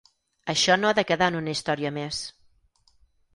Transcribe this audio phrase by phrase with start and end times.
[0.53, 2.23] Això no ha de quedar en una historia més.